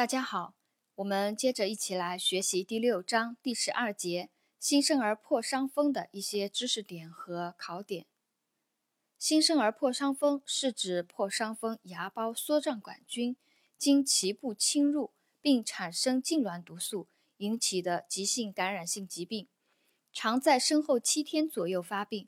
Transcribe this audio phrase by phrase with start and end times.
[0.00, 0.54] 大家好，
[0.94, 8.06] 我们接着一起来学习第六章第十二节新生儿破伤风的一些知识点和考点。
[9.18, 13.36] 新生儿破伤风是指破伤风芽孢梭状杆菌
[13.76, 17.06] 经脐部侵入并产生痉挛毒素
[17.36, 19.48] 引起的急性感染性疾病，
[20.14, 22.26] 常在生后七天左右发病，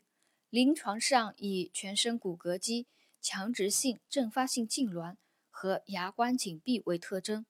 [0.51, 2.85] 临床上以全身骨骼肌
[3.19, 5.15] 强直性阵发性痉挛
[5.49, 7.47] 和牙关紧闭为特征。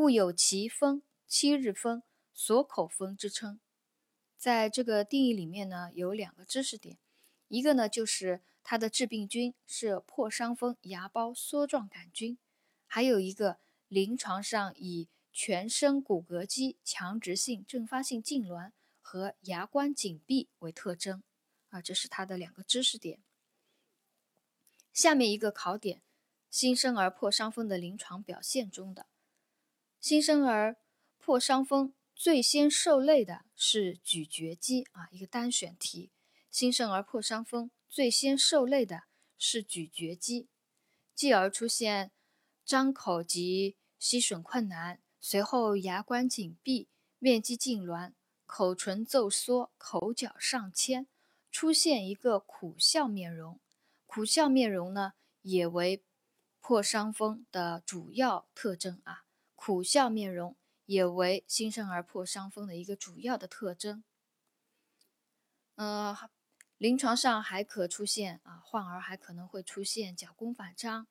[0.00, 3.58] 故有奇风、七日风、锁口风之称。
[4.36, 6.98] 在这个定义里面呢，有两个知识点，
[7.48, 12.38] 一个呢就是它的致病菌是破伤风芽孢梭状杆菌，
[12.86, 18.70] 还有一个临床上以全身骨骼肌强直性阵发性痉挛
[19.00, 21.24] 和牙关紧闭为特征。
[21.70, 23.18] 啊，这是它的两个知识点。
[24.92, 26.02] 下面一个考点：
[26.48, 29.06] 新生儿破伤风的临床表现中的。
[30.00, 30.76] 新生儿
[31.18, 36.12] 破伤风最先受累的是咀嚼肌啊，一个单选题。
[36.50, 39.04] 新生儿破伤风最先受累的
[39.36, 40.48] 是咀嚼肌，
[41.14, 42.12] 继而出现
[42.64, 48.12] 张口及吸吮困难，随后牙关紧闭、面肌痉挛、
[48.46, 51.08] 口唇皱缩、口角上牵，
[51.50, 53.60] 出现一个苦笑面容。
[54.06, 56.04] 苦笑面容呢，也为
[56.60, 59.24] 破伤风的主要特征啊。
[59.60, 60.56] 苦笑面容
[60.86, 64.04] 也为新生儿破伤风的一个主要的特征。
[65.74, 66.16] 呃，
[66.76, 71.08] 临床上还可出现啊，患儿还可能会出现脚弓反张、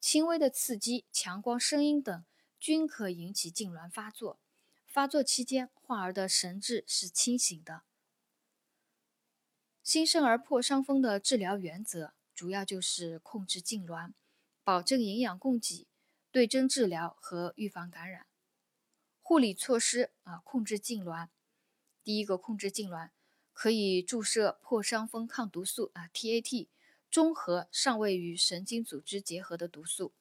[0.00, 2.24] 轻微的刺激、强光、声音等，
[2.58, 4.40] 均可引起痉挛发作。
[4.88, 7.82] 发作期间，患儿的神志是清醒的。
[9.84, 14.14] 新生儿破伤风的治疗原则主要就是控制痉挛，
[14.64, 15.86] 保证营养供给。
[16.34, 18.26] 对症治疗和预防感染，
[19.22, 21.28] 护理措施啊，控制痉挛。
[22.02, 23.10] 第一个控制痉挛，
[23.52, 26.66] 可以注射破伤风抗毒素啊，TAT，
[27.08, 30.12] 中和尚未与神经组织结合的毒素。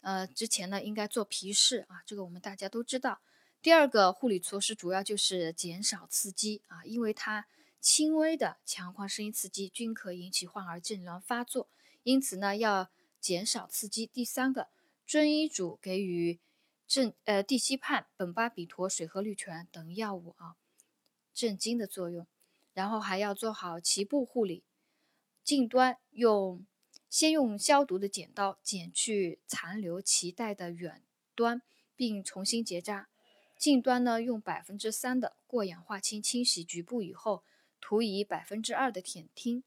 [0.00, 3.20] 呃，之前呢应该做皮试啊，这个我们大家都知道。
[3.60, 7.46] 第二个护理措施主要就是减少刺激啊，因为它
[7.82, 11.68] 轻微的强化声音刺激均可引起患儿痉挛发作，
[12.02, 12.90] 因此呢要。
[13.20, 14.06] 减少刺激。
[14.06, 14.70] 第三个，
[15.10, 16.38] 遵医嘱给予
[16.86, 20.54] 镇呃地西泮、苯巴比妥、水合氯醛等药物啊，
[21.34, 22.28] 镇惊的作用。
[22.74, 24.62] 然后还要做好脐部护理，
[25.42, 26.64] 近端用
[27.08, 31.02] 先用消毒的剪刀剪去残留脐带的远
[31.34, 31.60] 端，
[31.96, 33.08] 并重新结扎。
[33.58, 37.42] 近端呢用百分之三的过氧化氢清洗局部以后，
[37.80, 39.64] 涂以百分之二的舔汀。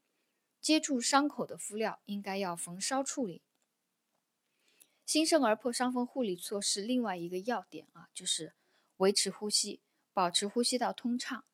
[0.62, 3.42] 接触伤口的敷料应该要焚烧处理。
[5.06, 8.54] 新生儿破伤风护理措施另外一个要点啊，就是
[8.96, 9.80] 维持呼吸，
[10.12, 11.44] 保持呼吸道通畅，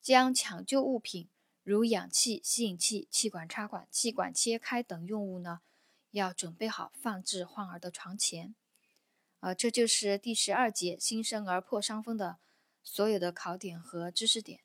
[0.00, 1.28] 将抢救物品
[1.64, 5.60] 如氧气、吸引器、气管插管、气管切开等用物呢，
[6.12, 8.54] 要准备好放置患儿的床前。
[9.40, 12.38] 啊，这就是第十二节新生儿破伤风的
[12.84, 14.60] 所有的考点和知识点。